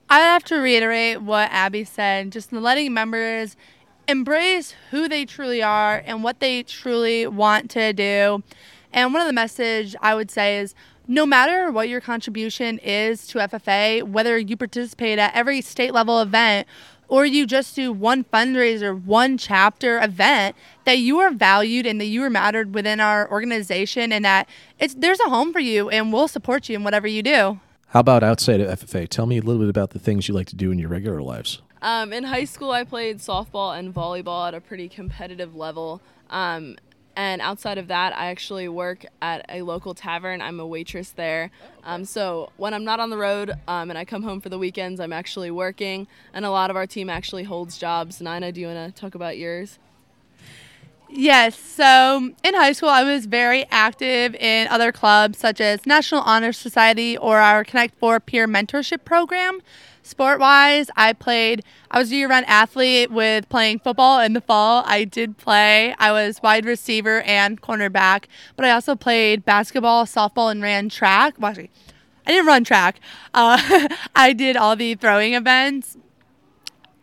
I 0.08 0.20
have 0.20 0.44
to 0.44 0.56
reiterate 0.58 1.20
what 1.20 1.50
Abby 1.50 1.82
said, 1.82 2.30
just 2.30 2.52
letting 2.52 2.94
members 2.94 3.56
embrace 4.08 4.74
who 4.90 5.08
they 5.08 5.24
truly 5.24 5.62
are 5.62 6.02
and 6.04 6.22
what 6.22 6.40
they 6.40 6.62
truly 6.62 7.26
want 7.26 7.70
to 7.70 7.92
do. 7.92 8.42
And 8.92 9.12
one 9.12 9.22
of 9.22 9.26
the 9.26 9.32
message 9.32 9.94
I 10.00 10.14
would 10.14 10.30
say 10.30 10.58
is 10.58 10.74
no 11.08 11.26
matter 11.26 11.70
what 11.70 11.88
your 11.88 12.00
contribution 12.00 12.78
is 12.78 13.26
to 13.28 13.38
FFA, 13.38 14.02
whether 14.02 14.38
you 14.38 14.56
participate 14.56 15.18
at 15.18 15.34
every 15.34 15.60
state 15.60 15.92
level 15.92 16.20
event 16.20 16.66
or 17.08 17.24
you 17.24 17.46
just 17.46 17.76
do 17.76 17.92
one 17.92 18.24
fundraiser, 18.24 19.00
one 19.04 19.38
chapter 19.38 20.02
event, 20.02 20.56
that 20.84 20.98
you 20.98 21.20
are 21.20 21.30
valued 21.30 21.86
and 21.86 22.00
that 22.00 22.06
you 22.06 22.22
are 22.24 22.30
mattered 22.30 22.74
within 22.74 22.98
our 22.98 23.30
organization 23.30 24.12
and 24.12 24.24
that 24.24 24.48
it's 24.78 24.94
there's 24.94 25.20
a 25.20 25.28
home 25.28 25.52
for 25.52 25.60
you 25.60 25.88
and 25.88 26.12
we'll 26.12 26.28
support 26.28 26.68
you 26.68 26.74
in 26.74 26.82
whatever 26.82 27.06
you 27.06 27.22
do. 27.22 27.60
How 27.88 28.00
about 28.00 28.24
outside 28.24 28.60
of 28.60 28.80
FFA? 28.80 29.08
Tell 29.08 29.26
me 29.26 29.38
a 29.38 29.42
little 29.42 29.60
bit 29.60 29.68
about 29.68 29.90
the 29.90 30.00
things 30.00 30.26
you 30.26 30.34
like 30.34 30.48
to 30.48 30.56
do 30.56 30.72
in 30.72 30.78
your 30.78 30.88
regular 30.88 31.22
lives. 31.22 31.62
Um, 31.82 32.12
in 32.12 32.24
high 32.24 32.44
school, 32.44 32.70
I 32.70 32.84
played 32.84 33.18
softball 33.18 33.78
and 33.78 33.94
volleyball 33.94 34.48
at 34.48 34.54
a 34.54 34.60
pretty 34.60 34.88
competitive 34.88 35.54
level. 35.54 36.00
Um, 36.30 36.76
and 37.16 37.40
outside 37.40 37.78
of 37.78 37.88
that, 37.88 38.14
I 38.16 38.26
actually 38.26 38.68
work 38.68 39.06
at 39.22 39.46
a 39.48 39.62
local 39.62 39.94
tavern. 39.94 40.42
I'm 40.42 40.60
a 40.60 40.66
waitress 40.66 41.10
there. 41.10 41.50
Um, 41.82 42.04
so 42.04 42.50
when 42.58 42.74
I'm 42.74 42.84
not 42.84 43.00
on 43.00 43.08
the 43.08 43.16
road 43.16 43.52
um, 43.66 43.88
and 43.88 43.98
I 43.98 44.04
come 44.04 44.22
home 44.22 44.40
for 44.40 44.50
the 44.50 44.58
weekends, 44.58 45.00
I'm 45.00 45.14
actually 45.14 45.50
working. 45.50 46.06
And 46.34 46.44
a 46.44 46.50
lot 46.50 46.68
of 46.68 46.76
our 46.76 46.86
team 46.86 47.08
actually 47.08 47.44
holds 47.44 47.78
jobs. 47.78 48.20
Nina, 48.20 48.52
do 48.52 48.60
you 48.60 48.66
want 48.66 48.94
to 48.94 49.00
talk 49.00 49.14
about 49.14 49.38
yours? 49.38 49.78
Yes. 51.08 51.58
So 51.58 52.32
in 52.44 52.54
high 52.54 52.72
school, 52.72 52.90
I 52.90 53.02
was 53.02 53.24
very 53.26 53.64
active 53.70 54.34
in 54.34 54.68
other 54.68 54.92
clubs 54.92 55.38
such 55.38 55.60
as 55.60 55.86
National 55.86 56.20
Honor 56.20 56.52
Society 56.52 57.16
or 57.16 57.38
our 57.38 57.64
Connect 57.64 57.98
Four 57.98 58.20
peer 58.20 58.46
mentorship 58.46 59.04
program. 59.04 59.60
Sport 60.06 60.38
wise, 60.38 60.88
I 60.96 61.14
played, 61.14 61.64
I 61.90 61.98
was 61.98 62.12
a 62.12 62.14
year 62.14 62.28
round 62.28 62.46
athlete 62.46 63.10
with 63.10 63.48
playing 63.48 63.80
football 63.80 64.20
in 64.20 64.34
the 64.34 64.40
fall. 64.40 64.84
I 64.86 65.02
did 65.02 65.36
play, 65.36 65.96
I 65.98 66.12
was 66.12 66.40
wide 66.40 66.64
receiver 66.64 67.22
and 67.22 67.60
cornerback, 67.60 68.26
but 68.54 68.64
I 68.64 68.70
also 68.70 68.94
played 68.94 69.44
basketball, 69.44 70.04
softball, 70.04 70.52
and 70.52 70.62
ran 70.62 70.90
track. 70.90 71.34
Well, 71.40 71.50
actually, 71.50 71.70
I 72.24 72.30
didn't 72.30 72.46
run 72.46 72.62
track. 72.62 73.00
Uh, 73.34 73.88
I 74.14 74.32
did 74.32 74.56
all 74.56 74.76
the 74.76 74.94
throwing 74.94 75.34
events. 75.34 75.96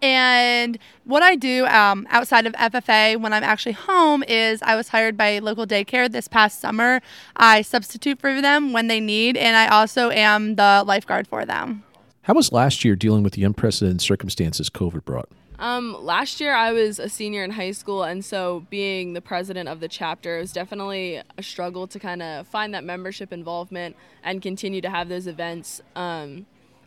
And 0.02 0.80
what 1.04 1.24
I 1.24 1.36
do 1.36 1.66
um, 1.66 2.08
outside 2.10 2.48
of 2.48 2.54
FFA 2.54 3.20
when 3.20 3.34
I'm 3.34 3.44
actually 3.44 3.74
home 3.74 4.24
is 4.30 4.62
I 4.62 4.78
was 4.78 4.88
hired 4.88 5.18
by 5.18 5.40
local 5.40 5.68
daycare 5.68 6.10
this 6.10 6.30
past 6.30 6.62
summer. 6.62 7.02
I 7.36 7.64
substitute 7.64 8.22
for 8.22 8.42
them 8.42 8.72
when 8.72 8.88
they 8.88 9.02
need, 9.02 9.36
and 9.36 9.58
I 9.58 9.68
also 9.68 10.10
am 10.10 10.56
the 10.56 10.86
lifeguard 10.88 11.28
for 11.28 11.46
them. 11.46 11.84
How 12.24 12.34
was 12.34 12.54
last 12.54 12.86
year 12.86 12.96
dealing 12.96 13.22
with 13.22 13.34
the 13.34 13.44
unprecedented 13.44 14.00
circumstances 14.00 14.70
COVID 14.70 15.04
brought? 15.04 15.28
Um, 15.60 15.94
last 16.00 16.40
year, 16.40 16.54
I 16.54 16.72
was 16.72 16.98
a 16.98 17.10
senior 17.10 17.44
in 17.44 17.52
high 17.52 17.72
school, 17.72 18.04
and 18.04 18.24
so 18.24 18.66
being 18.70 19.12
the 19.12 19.20
president 19.20 19.68
of 19.68 19.82
the 19.82 19.90
chapter 19.90 20.38
it 20.38 20.42
was 20.42 20.54
definitely 20.54 21.22
a 21.38 21.44
struggle 21.44 21.86
to 21.86 22.00
kind 22.00 22.22
of 22.24 22.48
find 22.48 22.74
that 22.74 22.86
membership 22.86 23.34
involvement 23.34 23.98
and 24.24 24.42
continue 24.42 24.80
to 24.80 24.90
have 24.90 25.10
those 25.10 25.28
events. 25.28 25.82
Um, 25.98 26.46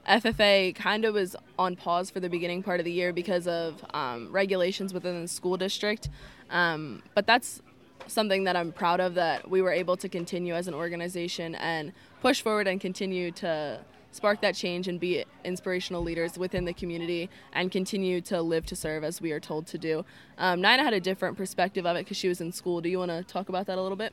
FFA 0.09 0.75
kind 0.75 1.05
of 1.05 1.12
was 1.12 1.37
on 1.59 1.76
pause 1.76 2.09
for 2.09 2.19
the 2.19 2.31
beginning 2.31 2.62
part 2.62 2.81
of 2.81 2.85
the 2.85 2.93
year 2.93 3.12
because 3.12 3.47
of 3.47 3.85
um, 3.93 4.33
regulations 4.33 4.95
within 4.95 5.21
the 5.21 5.28
school 5.28 5.59
district, 5.59 6.09
um, 6.49 7.02
but 7.14 7.26
that's 7.26 7.61
something 8.07 8.45
that 8.45 8.57
I'm 8.57 8.73
proud 8.73 9.00
of 9.00 9.14
that 9.16 9.50
we 9.50 9.61
were 9.61 9.73
able 9.73 9.99
to 9.99 10.09
continue 10.09 10.55
as 10.55 10.66
an 10.66 10.73
organization 10.73 11.55
and 11.57 11.93
push 12.23 12.40
forward 12.40 12.66
and 12.66 12.81
continue 12.81 13.33
to 13.33 13.81
spark 14.16 14.40
that 14.40 14.54
change 14.54 14.88
and 14.88 14.99
be 14.99 15.25
inspirational 15.44 16.02
leaders 16.02 16.38
within 16.38 16.64
the 16.64 16.73
community 16.73 17.30
and 17.52 17.70
continue 17.70 18.20
to 18.23 18.42
live 18.42 18.66
to 18.66 18.76
serve 18.76 19.04
as 19.04 19.20
we 19.20 19.32
are 19.32 19.40
told 19.40 19.66
to 19.68 19.78
do. 19.78 20.04
Um, 20.38 20.61
Nina 20.61 20.82
had 20.82 20.94
a 20.94 21.00
different 21.00 21.37
perspective 21.37 21.87
of 21.87 21.96
it 21.96 22.04
because 22.04 22.16
she 22.16 22.28
was 22.28 22.40
in 22.40 22.52
school. 22.52 22.80
Do 22.80 22.88
you 22.88 22.99
want 22.99 23.11
to 23.11 23.23
talk 23.23 23.49
about 23.49 23.66
that 23.66 23.78
a 23.78 23.82
little 23.82 23.96
bit? 23.96 24.12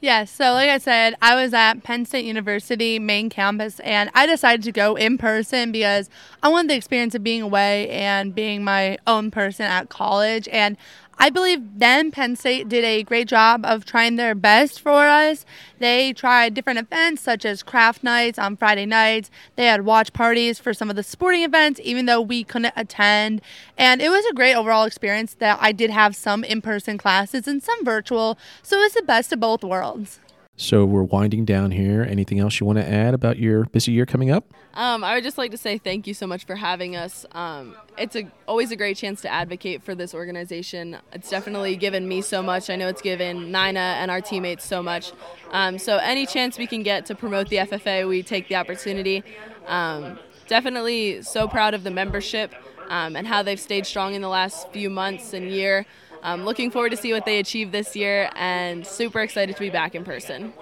Yes. 0.00 0.30
So, 0.30 0.52
like 0.52 0.70
I 0.70 0.78
said, 0.78 1.14
I 1.20 1.34
was 1.34 1.52
at 1.52 1.82
Penn 1.82 2.06
State 2.06 2.24
University 2.24 2.98
main 2.98 3.28
campus, 3.28 3.80
and 3.80 4.10
I 4.14 4.24
decided 4.24 4.62
to 4.62 4.72
go 4.72 4.94
in 4.94 5.18
person 5.18 5.72
because 5.72 6.08
I 6.42 6.48
wanted 6.48 6.70
the 6.70 6.76
experience 6.76 7.14
of 7.14 7.22
being 7.22 7.42
away 7.42 7.90
and 7.90 8.34
being 8.34 8.64
my 8.64 8.96
own 9.06 9.30
person 9.30 9.66
at 9.66 9.90
college. 9.90 10.48
And 10.48 10.78
I 11.22 11.28
believe 11.28 11.60
then 11.76 12.10
Penn 12.10 12.34
State 12.34 12.70
did 12.70 12.82
a 12.82 13.02
great 13.02 13.28
job 13.28 13.66
of 13.66 13.84
trying 13.84 14.16
their 14.16 14.34
best 14.34 14.80
for 14.80 15.06
us. 15.06 15.44
They 15.78 16.14
tried 16.14 16.54
different 16.54 16.78
events 16.78 17.20
such 17.20 17.44
as 17.44 17.62
craft 17.62 18.02
nights 18.02 18.38
on 18.38 18.56
Friday 18.56 18.86
nights. 18.86 19.30
They 19.56 19.66
had 19.66 19.84
watch 19.84 20.14
parties 20.14 20.58
for 20.58 20.72
some 20.72 20.88
of 20.88 20.96
the 20.96 21.02
sporting 21.02 21.42
events, 21.42 21.78
even 21.84 22.06
though 22.06 22.22
we 22.22 22.42
couldn't 22.42 22.72
attend. 22.74 23.42
And 23.76 24.00
it 24.00 24.08
was 24.08 24.24
a 24.24 24.32
great 24.32 24.54
overall 24.54 24.84
experience 24.84 25.34
that 25.34 25.58
I 25.60 25.72
did 25.72 25.90
have 25.90 26.16
some 26.16 26.42
in 26.42 26.62
person 26.62 26.96
classes 26.96 27.46
and 27.46 27.62
some 27.62 27.84
virtual. 27.84 28.38
So 28.62 28.78
it 28.78 28.84
was 28.84 28.94
the 28.94 29.02
best 29.02 29.30
of 29.30 29.40
both 29.40 29.62
worlds. 29.62 30.20
So 30.60 30.84
we're 30.84 31.04
winding 31.04 31.46
down 31.46 31.70
here. 31.70 32.02
Anything 32.02 32.38
else 32.38 32.60
you 32.60 32.66
want 32.66 32.78
to 32.78 32.86
add 32.86 33.14
about 33.14 33.38
your 33.38 33.64
busy 33.64 33.92
year 33.92 34.04
coming 34.04 34.30
up? 34.30 34.44
Um, 34.74 35.02
I 35.02 35.14
would 35.14 35.24
just 35.24 35.38
like 35.38 35.52
to 35.52 35.56
say 35.56 35.78
thank 35.78 36.06
you 36.06 36.12
so 36.12 36.26
much 36.26 36.44
for 36.44 36.54
having 36.54 36.96
us. 36.96 37.24
Um, 37.32 37.74
it's 37.96 38.14
a, 38.14 38.30
always 38.46 38.70
a 38.70 38.76
great 38.76 38.98
chance 38.98 39.22
to 39.22 39.32
advocate 39.32 39.82
for 39.82 39.94
this 39.94 40.12
organization. 40.12 40.98
It's 41.14 41.30
definitely 41.30 41.76
given 41.76 42.06
me 42.06 42.20
so 42.20 42.42
much. 42.42 42.68
I 42.68 42.76
know 42.76 42.88
it's 42.88 43.00
given 43.00 43.44
Nina 43.46 43.80
and 43.80 44.10
our 44.10 44.20
teammates 44.20 44.66
so 44.66 44.82
much. 44.82 45.12
Um, 45.50 45.78
so 45.78 45.96
any 45.96 46.26
chance 46.26 46.58
we 46.58 46.66
can 46.66 46.82
get 46.82 47.06
to 47.06 47.14
promote 47.14 47.48
the 47.48 47.56
FFA, 47.56 48.06
we 48.06 48.22
take 48.22 48.48
the 48.48 48.56
opportunity. 48.56 49.24
Um, 49.66 50.18
definitely 50.46 51.22
so 51.22 51.48
proud 51.48 51.72
of 51.72 51.84
the 51.84 51.90
membership 51.90 52.54
um, 52.90 53.16
and 53.16 53.26
how 53.26 53.42
they've 53.42 53.58
stayed 53.58 53.86
strong 53.86 54.12
in 54.12 54.20
the 54.20 54.28
last 54.28 54.70
few 54.72 54.90
months 54.90 55.32
and 55.32 55.50
year. 55.50 55.86
Um, 56.22 56.44
looking 56.44 56.70
forward 56.70 56.90
to 56.90 56.96
see 56.96 57.12
what 57.12 57.24
they 57.24 57.38
achieve 57.38 57.72
this 57.72 57.96
year 57.96 58.30
and 58.34 58.86
super 58.86 59.20
excited 59.20 59.56
to 59.56 59.60
be 59.60 59.70
back 59.70 59.94
in 59.94 60.04
person. 60.04 60.52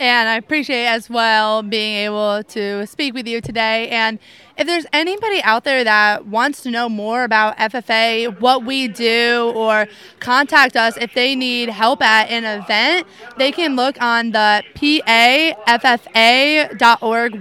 And 0.00 0.30
I 0.30 0.36
appreciate 0.36 0.86
as 0.86 1.10
well 1.10 1.62
being 1.62 1.94
able 2.06 2.42
to 2.42 2.86
speak 2.86 3.12
with 3.12 3.28
you 3.28 3.42
today. 3.42 3.90
And 3.90 4.18
if 4.56 4.66
there's 4.66 4.86
anybody 4.94 5.42
out 5.42 5.64
there 5.64 5.84
that 5.84 6.24
wants 6.26 6.62
to 6.62 6.70
know 6.70 6.88
more 6.88 7.22
about 7.22 7.58
FFA, 7.58 8.40
what 8.40 8.64
we 8.64 8.88
do, 8.88 9.52
or 9.54 9.86
contact 10.18 10.74
us 10.74 10.96
if 10.96 11.12
they 11.12 11.36
need 11.36 11.68
help 11.68 12.00
at 12.00 12.30
an 12.30 12.44
event, 12.46 13.06
they 13.36 13.52
can 13.52 13.76
look 13.76 14.00
on 14.00 14.30
the 14.30 14.64
paffa.org 14.74 15.12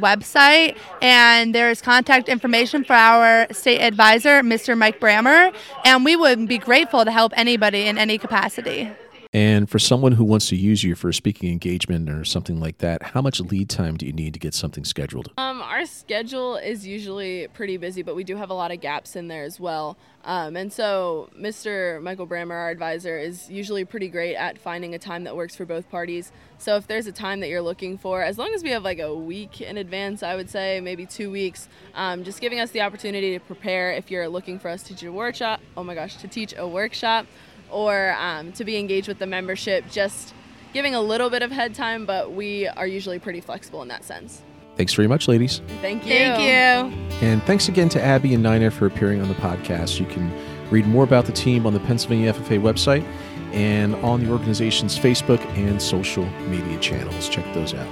website. 0.01 0.77
And 1.01 1.55
there's 1.55 1.81
contact 1.81 2.27
information 2.27 2.83
for 2.83 2.91
our 2.91 3.47
state 3.53 3.79
advisor, 3.79 4.41
Mr. 4.41 4.77
Mike 4.77 4.99
Brammer. 4.99 5.55
And 5.85 6.03
we 6.03 6.17
would 6.17 6.45
be 6.49 6.57
grateful 6.57 7.05
to 7.05 7.11
help 7.11 7.31
anybody 7.37 7.87
in 7.87 7.97
any 7.97 8.17
capacity. 8.17 8.91
And 9.31 9.69
for 9.69 9.77
someone 9.77 10.13
who 10.13 10.23
wants 10.23 10.49
to 10.49 10.55
use 10.55 10.83
you 10.83 10.95
for 10.95 11.09
a 11.09 11.13
speaking 11.13 11.51
engagement 11.51 12.09
or 12.09 12.25
something 12.25 12.59
like 12.59 12.79
that, 12.79 13.03
how 13.03 13.21
much 13.21 13.39
lead 13.39 13.69
time 13.69 13.95
do 13.95 14.07
you 14.07 14.11
need 14.11 14.33
to 14.33 14.39
get 14.39 14.55
something 14.55 14.83
scheduled? 14.83 15.31
Um, 15.37 15.61
our 15.61 15.85
schedule 15.85 16.55
is 16.55 16.87
usually 16.87 17.47
pretty 17.53 17.77
busy, 17.77 18.01
but 18.01 18.15
we 18.15 18.23
do 18.23 18.35
have 18.37 18.49
a 18.49 18.55
lot 18.55 18.71
of 18.71 18.81
gaps 18.81 19.15
in 19.15 19.27
there 19.27 19.43
as 19.43 19.59
well. 19.59 19.97
Um, 20.23 20.55
and 20.55 20.73
so 20.73 21.29
Mr. 21.39 22.01
Michael 22.01 22.25
Brammer, 22.25 22.55
our 22.55 22.71
advisor, 22.71 23.19
is 23.19 23.51
usually 23.51 23.85
pretty 23.85 24.07
great 24.07 24.35
at 24.35 24.57
finding 24.57 24.95
a 24.95 24.99
time 24.99 25.25
that 25.25 25.35
works 25.35 25.55
for 25.55 25.63
both 25.63 25.91
parties. 25.91 26.31
So 26.57 26.75
if 26.77 26.87
there's 26.87 27.05
a 27.05 27.11
time 27.11 27.39
that 27.41 27.49
you're 27.49 27.61
looking 27.61 27.99
for, 27.99 28.23
as 28.23 28.39
long 28.39 28.51
as 28.55 28.63
we 28.63 28.71
have 28.71 28.83
like 28.83 28.99
a 28.99 29.13
week 29.13 29.61
in 29.61 29.77
advance, 29.77 30.23
I 30.23 30.35
would 30.35 30.49
say 30.49 30.81
maybe 30.81 31.05
two 31.05 31.29
weeks, 31.29 31.69
um, 31.93 32.23
just 32.23 32.41
giving 32.41 32.59
us 32.59 32.71
the 32.71 32.81
opportunity 32.81 33.37
to 33.37 33.39
prepare 33.45 33.91
if 33.91 34.09
you're 34.09 34.27
looking 34.27 34.57
for 34.57 34.69
us 34.69 34.81
to 34.83 34.95
teach 34.95 35.03
a 35.03 35.11
workshop. 35.11 35.61
Oh 35.77 35.83
my 35.83 35.93
gosh, 35.93 36.17
to 36.17 36.27
teach 36.27 36.55
a 36.57 36.67
workshop 36.67 37.27
or 37.71 38.15
um, 38.19 38.51
to 38.53 38.63
be 38.63 38.77
engaged 38.77 39.07
with 39.07 39.19
the 39.19 39.27
membership, 39.27 39.89
just 39.89 40.33
giving 40.73 40.95
a 40.95 41.01
little 41.01 41.29
bit 41.29 41.41
of 41.41 41.51
head 41.51 41.73
time, 41.73 42.05
but 42.05 42.33
we 42.33 42.67
are 42.67 42.87
usually 42.87 43.19
pretty 43.19 43.41
flexible 43.41 43.81
in 43.81 43.87
that 43.87 44.03
sense. 44.03 44.41
Thanks 44.75 44.93
very 44.93 45.07
much, 45.07 45.27
ladies. 45.27 45.61
Thank 45.81 46.05
you. 46.05 46.13
Thank 46.13 46.39
you. 46.41 47.27
And 47.27 47.43
thanks 47.43 47.67
again 47.67 47.89
to 47.89 48.01
Abby 48.01 48.33
and 48.33 48.41
Nina 48.41 48.71
for 48.71 48.85
appearing 48.85 49.21
on 49.21 49.27
the 49.27 49.33
podcast. 49.35 49.99
You 49.99 50.05
can 50.05 50.31
read 50.71 50.87
more 50.87 51.03
about 51.03 51.25
the 51.25 51.33
team 51.33 51.65
on 51.65 51.73
the 51.73 51.81
Pennsylvania 51.81 52.31
FFA 52.31 52.61
website 52.61 53.03
and 53.51 53.95
on 53.95 54.23
the 54.23 54.31
organization's 54.31 54.97
Facebook 54.97 55.43
and 55.57 55.81
social 55.81 56.25
media 56.47 56.79
channels. 56.79 57.27
Check 57.27 57.51
those 57.53 57.73
out. 57.73 57.87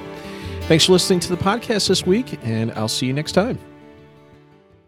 Thanks 0.63 0.86
for 0.86 0.93
listening 0.93 1.19
to 1.22 1.29
the 1.29 1.38
podcast 1.38 1.88
this 1.88 2.05
week, 2.05 2.39
and 2.43 2.72
I'll 2.74 2.88
see 2.88 3.05
you 3.05 3.13
next 3.13 3.31
time. 3.34 3.57